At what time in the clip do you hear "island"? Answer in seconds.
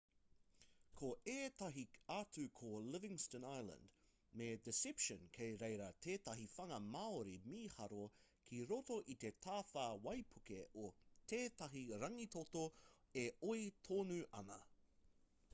3.49-3.91